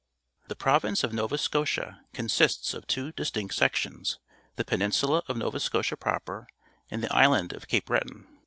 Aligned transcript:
—The 0.47 0.55
Prov 0.55 0.83
ince 0.83 1.03
of 1.03 1.11
A^ova 1.11 1.29
yScofia 1.33 1.99
consists 2.11 2.73
of 2.73 2.87
two 2.87 3.11
distinct 3.11 3.53
sections— 3.53 4.17
the 4.55 4.65
peninsula 4.65 5.21
of 5.27 5.37
Nova 5.37 5.59
Scotia 5.59 5.95
prop 5.95 6.27
er 6.27 6.47
and 6.89 7.03
the 7.03 7.15
island 7.15 7.53
of 7.53 7.67
Cape 7.67 7.85
Breton. 7.85 8.25